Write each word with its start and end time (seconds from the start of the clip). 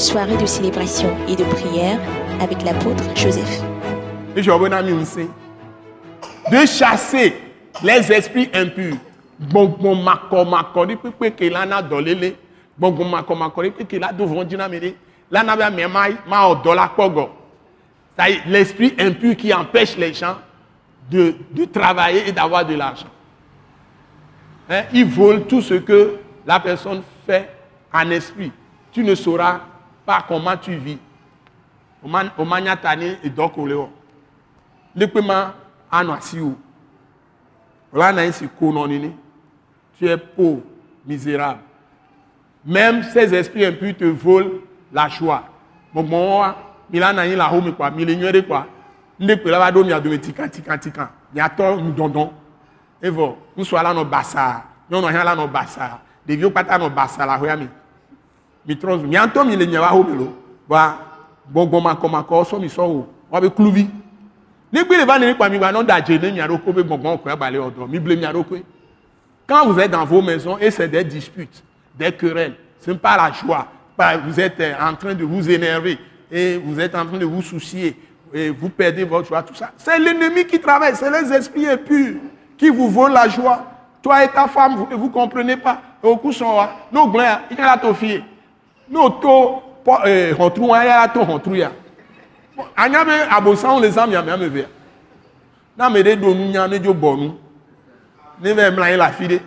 soirée 0.00 0.36
de 0.38 0.46
célébration 0.46 1.14
et 1.28 1.36
de 1.36 1.44
prière 1.44 1.98
avec 2.40 2.62
l'apôtre 2.62 3.04
Joseph. 3.14 3.60
De 4.34 4.42
chasser 6.66 7.36
les 7.82 8.12
esprits 8.12 8.50
impurs. 8.54 8.96
gbɔngbɔn 9.40 10.02
makɔmakɔ 10.04 10.80
ɖi 10.86 10.94
kpekpe 11.00 11.30
ke 11.36 11.48
la 11.48 11.64
na 11.64 11.80
dɔ 11.80 11.96
lele 12.04 12.34
gbɔngbɔn 12.78 13.08
makɔmakɔ 13.10 13.62
ɖi 13.62 13.70
kpekpe 13.72 13.98
la 13.98 14.12
do 14.12 14.26
vɔn 14.26 14.44
dzina 14.44 14.68
mi 14.68 14.76
ɖi 14.78 14.94
la 15.30 15.42
na 15.42 15.56
be 15.56 15.62
amia 15.64 15.88
ma 15.88 16.08
ma 16.28 16.42
wɔ 16.48 16.62
dɔ 16.62 16.74
la 16.76 16.88
kpɔ 16.88 17.28
ça 18.18 18.28
y 18.28 18.32
est 18.34 18.42
l'esprit 18.46 18.94
impur 18.98 19.34
qui 19.36 19.50
empêche 19.54 19.96
les 19.96 20.12
gens 20.12 20.36
de 21.10 21.34
de 21.52 21.64
travailler 21.64 22.28
et 22.28 22.32
d'avoir 22.32 22.66
de 22.66 22.74
l'argent 22.74 23.08
hein? 24.68 24.82
ils 24.92 25.06
volent 25.06 25.40
tout 25.48 25.62
ce 25.62 25.72
que 25.72 26.18
la 26.46 26.60
personne 26.60 27.00
fait 27.26 27.48
en 27.94 28.10
esprit 28.10 28.52
tu 28.92 29.02
ne 29.02 29.14
sauras 29.14 29.60
pas 30.10 30.24
comment 30.26 30.56
tu 30.56 30.74
vis 30.74 30.98
o 32.02 32.08
ma 32.08 32.24
o 32.36 32.44
ma 32.44 32.60
nya 32.60 32.74
ta 32.76 32.96
ni 32.96 33.16
idɔ 33.22 33.48
ko 33.54 33.66
le 33.66 33.74
wɔ 33.74 33.88
lekpe 34.96 35.20
ma 35.22 35.54
anɔ 35.92 36.12
asi 36.18 36.40
o 36.40 36.56
o 37.92 37.98
la 37.98 38.12
na 38.12 38.24
yi 38.24 38.32
si 38.32 38.48
ko 38.48 38.72
nɔ 38.72 38.88
nini 38.88 39.16
tu 39.96 40.08
es 40.08 40.16
pauvre, 40.16 40.62
misérable. 41.06 41.60
Même 42.64 43.02
ces 43.02 43.34
esprits 43.34 43.66
impurs 43.66 43.96
te 43.96 44.04
volent 44.04 44.60
la 44.92 45.08
joie. 45.08 45.44
Bon, 45.92 46.02
bon, 46.02 46.42
il 46.90 47.02
a 47.02 47.12
la 47.12 47.52
home 47.52 47.74
quoi, 47.74 47.92
il 47.98 48.10
est 48.10 48.46
quoi? 48.46 48.66
Ne 49.18 49.34
pas 49.34 49.70
donner 49.70 49.92
à 49.92 50.00
donner 50.00 50.18
tika 50.18 50.48
tika 50.48 50.78
tika. 50.78 51.10
Il 51.34 51.38
y 51.38 51.40
a 51.40 51.48
tort 51.50 51.76
nous 51.76 51.92
donnons. 51.92 52.32
Et 53.02 53.10
voilà, 53.10 53.34
nous 53.56 53.64
sommes 53.64 53.82
là 53.82 53.94
dans 53.94 54.04
bassa. 54.04 54.64
Nous 54.90 55.00
sommes 55.00 55.12
là 55.12 55.36
dans 55.36 55.46
bassa. 55.46 56.00
Des 56.26 56.36
vieux 56.36 56.50
patas 56.50 56.78
dans 56.78 56.90
bassa 56.90 57.26
là, 57.26 57.38
oui, 57.40 57.48
mi 57.58 57.68
trans 58.78 59.02
mi 59.02 59.16
anto 59.16 59.44
mi 59.44 59.56
le 59.56 59.66
melo 59.66 60.34
wa 60.68 60.98
gbogbo 61.50 61.80
ma 61.80 61.94
ko 61.96 62.08
ma 62.08 62.22
ko 62.22 62.44
so 62.44 62.58
mi 62.58 62.68
so 62.68 62.82
o 62.82 63.06
wa 63.30 63.40
be 63.40 63.50
kluvi 63.50 63.88
ni 64.72 64.84
gbe 64.84 64.96
le 64.96 65.06
ba 65.06 65.18
ni 65.18 65.34
pa 65.34 65.48
mi 65.48 65.58
wa 65.58 65.72
no 65.72 65.82
daje 65.82 66.18
ni 66.18 66.32
mi 66.32 66.40
aroko 66.40 66.72
be 66.72 66.82
gbogbo 66.82 67.18
ko 67.18 67.30
e 67.30 67.36
ba 67.36 67.50
le 67.50 67.58
odo 67.58 67.86
mi 67.86 67.98
ble 67.98 68.16
mi 68.16 68.24
aroko 68.24 68.56
quand 69.50 69.66
vous 69.66 69.80
êtes 69.80 69.90
dans 69.90 70.04
vos 70.04 70.22
maisons 70.22 70.58
et 70.58 70.70
c'est 70.70 70.86
des 70.86 71.02
disputes, 71.02 71.64
des 71.98 72.12
querelles, 72.12 72.54
ce 72.78 72.92
n'est 72.92 72.96
pas 72.96 73.16
la 73.16 73.32
joie. 73.32 73.66
Vous 74.24 74.38
êtes 74.38 74.62
en 74.80 74.94
train 74.94 75.12
de 75.12 75.24
vous 75.24 75.50
énerver 75.50 75.98
et 76.30 76.56
vous 76.56 76.78
êtes 76.78 76.94
en 76.94 77.04
train 77.04 77.18
de 77.18 77.24
vous 77.24 77.42
soucier 77.42 78.00
et 78.32 78.50
vous 78.50 78.68
perdez 78.68 79.02
votre 79.02 79.26
joie, 79.26 79.42
tout 79.42 79.56
ça. 79.56 79.72
C'est 79.76 79.98
l'ennemi 79.98 80.46
qui 80.46 80.60
travaille, 80.60 80.94
c'est 80.94 81.10
les 81.10 81.32
esprits 81.32 81.68
impurs 81.68 82.20
qui 82.56 82.68
vous 82.68 82.88
volent 82.88 83.12
la 83.12 83.28
joie. 83.28 83.64
Toi 84.00 84.24
et 84.24 84.28
ta 84.28 84.46
femme, 84.46 84.76
vous 84.76 84.86
ne 84.96 85.08
comprenez 85.08 85.56
pas. 85.56 85.82
Au 86.00 86.16
coup, 86.16 86.30
nous, 86.92 87.06
glands, 87.08 87.40
il 87.50 87.60
a 87.60 87.76
la 87.82 87.94
fille. 87.94 88.22
Nous, 88.90 89.08
to, 89.20 89.62
retrouve, 89.86 90.76
il 90.82 90.86
y 90.86 90.88
a 90.88 91.00
la 91.00 91.08
to, 91.08 91.24
retrouve. 91.24 91.68
Anyabe, 92.76 93.12
abosan, 93.30 93.80
les 93.80 93.98
âmes, 93.98 94.10
il 94.10 94.14
y 94.14 94.16
a 94.16 94.22
même 94.22 94.40
verre. 94.48 94.68
N'a 95.78 95.88
me 95.88 96.02
de 96.02 96.14
nous, 96.16 96.32
il 96.32 96.50
y 96.50 96.56
a 96.58 96.64
un 96.64 96.92
bon 96.92 97.38
ne 98.40 98.54
bɛ 98.54 98.70
mla 98.70 98.86
anyi 98.86 98.96
le 98.96 99.02
afi 99.02 99.26
ɖe 99.28 99.40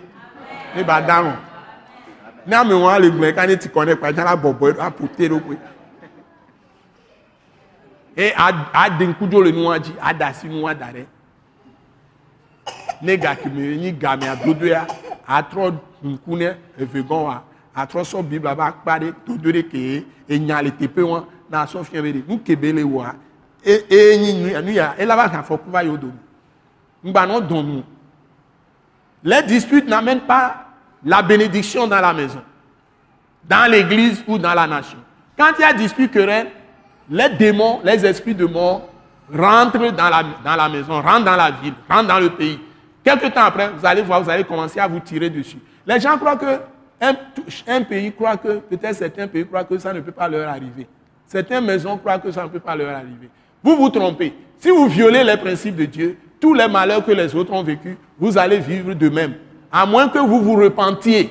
ne 0.76 0.82
ba 0.82 1.00
da 1.00 1.22
ŋɔ 1.22 1.32
ne 2.46 2.56
ame 2.56 2.72
wɔn 2.74 3.00
le 3.00 3.10
gblɔ 3.10 3.34
ka 3.34 3.46
ne 3.46 3.56
ti 3.56 3.68
kɔ 3.68 3.86
ne 3.86 3.94
kpa 3.94 4.12
dzala 4.12 4.36
bɔbɔ 4.36 4.78
aƒo 4.78 5.08
te 5.16 5.28
ɖo 5.28 5.40
koe 5.40 5.56
e 8.16 8.32
ade 8.72 9.04
ŋkudzo 9.06 9.42
le 9.42 9.52
nua 9.52 9.78
dzi 9.78 9.92
ada 10.00 10.26
asi 10.26 10.48
nua 10.48 10.74
da 10.74 10.86
ɖe 10.92 11.06
ne 13.02 13.16
gakeme 13.16 13.76
nyi 13.76 13.92
game 13.92 14.22
adodo 14.28 14.66
ya 14.66 14.86
atrɔ 15.26 15.74
ŋku 16.04 16.36
ne 16.36 16.56
eve 16.78 17.02
gɔn 17.02 17.24
wa 17.24 17.42
atrɔ 17.76 18.04
sɔ 18.04 18.22
bibla 18.22 18.54
ba 18.54 18.72
kpa 18.72 18.98
ɖe 18.98 19.12
dodo 19.26 19.50
ɖe 19.50 19.62
ke 19.68 20.04
enya 20.28 20.62
le 20.62 20.70
teƒe 20.70 21.02
wɔn 21.02 21.24
na 21.50 21.66
sɔ 21.66 21.84
fiɛ 21.84 22.02
be 22.02 22.12
ɖe 22.12 22.24
nu 22.28 22.38
kebe 22.42 22.72
le 22.72 22.82
wɔa 22.82 23.14
e 23.64 23.84
e 23.88 24.16
nyi 24.18 24.52
nu 24.62 24.70
ya 24.72 24.94
elaba 24.98 25.28
kan 25.28 25.40
afɔku 25.42 25.70
va 25.70 25.82
yɔ 25.84 25.96
do 25.98 26.12
ŋgbanɔ 27.04 27.48
dɔn 27.48 27.66
nu. 27.66 27.82
Les 29.24 29.42
disputes 29.42 29.88
n'amènent 29.88 30.20
pas 30.20 30.66
la 31.04 31.22
bénédiction 31.22 31.86
dans 31.86 32.00
la 32.00 32.12
maison, 32.12 32.42
dans 33.48 33.70
l'église 33.70 34.22
ou 34.26 34.38
dans 34.38 34.52
la 34.52 34.66
nation. 34.66 34.98
Quand 35.36 35.52
il 35.58 35.62
y 35.62 35.64
a 35.64 35.72
dispute 35.72 36.12
querelle, 36.12 36.50
les 37.10 37.30
démons, 37.30 37.80
les 37.84 38.04
esprits 38.04 38.34
de 38.34 38.44
mort 38.44 38.88
rentrent 39.32 39.92
dans 39.92 40.08
la, 40.10 40.22
dans 40.44 40.56
la 40.56 40.68
maison, 40.68 41.00
rentrent 41.00 41.24
dans 41.24 41.36
la 41.36 41.50
ville, 41.50 41.72
rentrent 41.88 42.08
dans 42.08 42.20
le 42.20 42.30
pays. 42.30 42.60
Quelque 43.02 43.26
temps 43.28 43.44
après, 43.44 43.70
vous 43.70 43.84
allez 43.84 44.02
voir, 44.02 44.22
vous 44.22 44.30
allez 44.30 44.44
commencer 44.44 44.78
à 44.78 44.86
vous 44.86 45.00
tirer 45.00 45.30
dessus. 45.30 45.58
Les 45.86 45.98
gens 46.00 46.16
croient 46.18 46.36
que 46.36 46.60
un, 47.00 47.82
pays 47.82 48.12
croit 48.12 48.36
que, 48.36 48.58
peut-être 48.58 48.96
certains 48.96 49.26
pays 49.26 49.46
croient 49.46 49.64
que 49.64 49.78
ça 49.78 49.92
ne 49.92 50.00
peut 50.00 50.12
pas 50.12 50.28
leur 50.28 50.48
arriver. 50.48 50.86
Certaines 51.26 51.64
maisons 51.64 51.98
croient 51.98 52.18
que 52.18 52.30
ça 52.30 52.44
ne 52.44 52.48
peut 52.48 52.60
pas 52.60 52.76
leur 52.76 52.90
arriver. 52.90 53.28
Vous 53.62 53.76
vous 53.76 53.88
trompez. 53.88 54.32
Si 54.58 54.70
vous 54.70 54.86
violez 54.86 55.24
les 55.24 55.36
principes 55.36 55.76
de 55.76 55.84
Dieu, 55.84 56.16
tous 56.40 56.54
les 56.54 56.68
malheurs 56.68 57.04
que 57.04 57.12
les 57.12 57.34
autres 57.34 57.52
ont 57.52 57.62
vécus, 57.62 57.96
vous 58.18 58.38
allez 58.38 58.58
vivre 58.58 58.94
de 58.94 59.08
même. 59.08 59.34
À 59.72 59.86
moins 59.86 60.08
que 60.08 60.18
vous 60.18 60.40
vous 60.40 60.56
repentiez. 60.56 61.30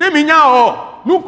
Nous 0.00 1.20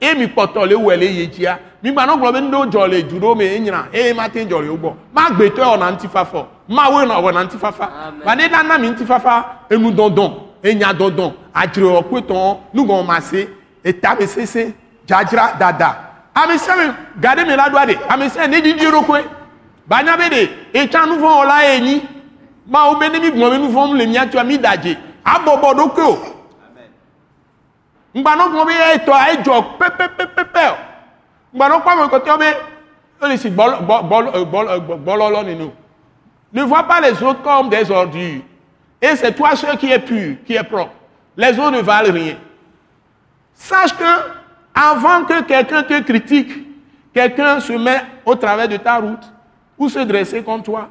connaissons 0.00 0.06
nous 0.06 0.06
manions 0.06 0.06
manions 0.06 0.06
que 0.06 0.06
Bible 0.06 0.06
a 0.06 0.06
gbéa. 0.06 0.08
Et 0.10 0.14
mi 0.14 0.26
potole 0.28 0.74
ou 0.74 0.90
elle 0.90 1.04
yejia. 1.04 1.58
Mi 1.82 1.92
ba 1.92 2.06
no 2.06 2.16
glo 2.16 2.32
be 2.32 2.40
ndo 2.40 2.70
jole 2.70 3.08
judo 3.08 3.34
me 3.34 3.44
enyina. 3.44 3.86
E 3.92 4.12
ma 4.12 4.28
tin 4.28 4.48
jole 4.48 4.68
ubo. 4.68 4.96
Ma 5.14 5.30
gbeto 5.30 5.62
o 5.62 5.76
na 5.76 5.90
ntifafa. 5.90 6.46
Ma 6.68 6.88
we 6.88 7.06
no 7.06 7.18
o 7.18 7.32
na 7.32 7.44
ntifafa. 7.44 7.90
Ba 8.24 8.34
ne 8.36 8.48
na 8.48 8.62
na 8.62 8.78
mi 8.78 8.90
ntifafa 8.90 9.44
enu 9.70 9.90
dondon. 9.90 10.32
Enya 10.62 10.92
dondon. 10.92 11.32
Ajire 11.54 11.86
okweton 11.86 12.58
nu 12.74 12.84
gon 12.84 13.04
mase. 13.04 13.48
Eta 13.84 14.14
be 14.14 14.26
sese. 14.26 14.74
Jajra 15.06 15.54
dada. 15.58 15.96
Amese 16.34 16.70
gade 17.20 17.44
me 17.46 17.56
la 17.56 17.68
doade. 17.68 17.98
Amese 18.08 18.46
ne 18.48 18.60
di 18.60 18.74
diro 18.74 19.02
kwe 19.02 19.24
banya 19.88 20.16
be 20.16 20.28
de 20.28 20.50
etsa 20.74 21.06
nu 21.06 21.16
vɔ 21.16 21.28
wɔla 21.40 21.62
yɛ 21.64 21.80
nyi 21.80 22.02
mawo 22.66 22.94
be 22.98 23.08
ne 23.08 23.18
mi 23.18 23.30
gblɔ 23.30 23.50
be 23.50 23.58
nu 23.58 23.68
vɔm 23.72 23.96
le 23.96 24.06
mia 24.06 24.26
tua 24.26 24.44
mi 24.44 24.58
da 24.58 24.76
dze 24.76 24.96
abɔbɔ 25.24 25.74
ɖokui 25.74 26.02
o 26.02 26.18
ŋgbanɔ 28.18 28.44
gblɔ 28.50 28.66
be 28.66 28.74
etɔ 28.94 29.14
edzɔ 29.32 29.56
pɛpɛpɛpɛ 29.78 30.64
o 30.70 30.76
ŋgbanɔ 31.56 31.80
kpɔ 31.82 31.90
ame 31.90 32.08
kɔtɔ 32.08 32.38
be 32.38 32.46
ele 33.22 33.36
si 33.36 33.50
gbɔlɔlɔ 33.50 35.44
nene 35.44 35.64
o 35.64 35.72
ne 36.52 36.62
vois 36.62 36.82
pas 36.84 37.00
les 37.00 37.22
autres 37.22 37.42
comme 37.42 37.68
des 37.68 37.90
ordures 37.90 38.42
et 39.02 39.16
c'est 39.16 39.32
toi 39.34 39.54
seul 39.54 39.76
qui 39.76 39.90
est 39.92 39.98
pur 39.98 40.36
qui 40.46 40.54
est 40.54 40.62
propre 40.62 40.92
les 41.36 41.58
autres 41.58 41.72
ne 41.72 41.80
valent 41.80 42.12
rien 42.12 42.36
sache 43.54 43.94
que 43.96 44.04
avant 44.74 45.24
que 45.24 45.42
quelqu'un 45.42 45.82
te 45.82 46.00
critique 46.00 46.52
quelqu'un 47.12 47.60
se 47.60 47.72
met 47.72 48.02
au 48.24 48.34
travers 48.34 48.68
de 48.68 48.76
ta 48.76 48.96
route 48.96 49.24
ou 49.78 49.88
se 49.88 50.00
dresser 50.00 50.42
contre 50.42 50.64
toi. 50.64 50.88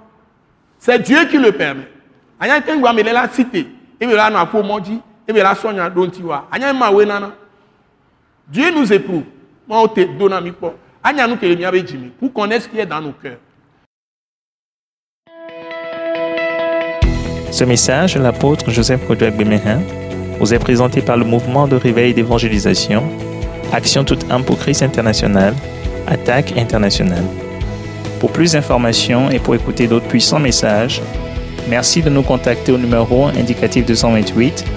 C'est 0.80 1.00
Dieu 1.00 1.26
qui 1.26 1.38
le 1.38 1.52
permet. 1.52 1.88
Anya 2.40 2.62
tengwa 2.62 2.94
me 2.94 3.02
la 3.04 3.28
cité. 3.30 3.68
Et 4.00 4.06
la 4.06 4.30
na 4.30 4.48
po 5.28 5.34
moji. 5.34 5.40
Et 5.40 5.44
la 5.44 5.56
sonya 5.56 5.90
dontiwa. 5.90 6.48
Anya 6.52 6.74
ma 6.74 6.90
we 6.92 7.06
nana. 7.06 7.32
Dieu 8.48 8.72
nous 8.72 8.92
éprouve. 8.92 9.24
Moi 9.68 9.82
o 9.82 9.88
te 9.88 10.02
mi 10.02 11.88
jimi. 11.88 12.12
Pour 12.20 12.34
connaître 12.34 12.66
ce 12.66 12.70
qui 12.70 12.80
est 12.80 12.86
dans 12.86 13.02
nos 13.02 13.12
cœurs. 13.12 13.38
Ce 17.52 17.64
message 17.64 18.18
l'apôtre 18.18 18.70
Joseph 18.70 19.06
Kodouak 19.08 19.36
Bemehin 19.36 19.80
vous 20.40 20.54
est 20.54 20.60
présenté 20.60 21.02
par 21.02 21.18
le 21.18 21.26
mouvement 21.26 21.68
de 21.68 21.76
réveil 21.76 22.14
d'évangélisation, 22.14 23.04
Action 23.74 24.04
toute 24.04 24.30
âme 24.30 24.44
pour 24.44 24.60
Christ 24.60 24.84
international, 24.84 25.56
Attaque 26.06 26.56
internationale. 26.58 27.24
Pour 28.20 28.32
plus 28.32 28.52
d'informations 28.52 29.32
et 29.32 29.40
pour 29.40 29.56
écouter 29.56 29.88
d'autres 29.88 30.08
puissants 30.08 30.40
messages, 30.40 31.02
merci 31.68 32.02
de 32.02 32.10
nous 32.10 32.22
contacter 32.22 32.72
au 32.72 32.78
numéro 32.78 33.26
indicatif 33.26 33.86
228 33.86 34.77